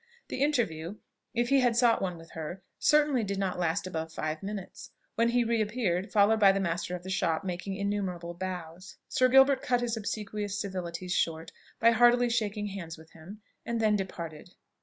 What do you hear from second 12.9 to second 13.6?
with him,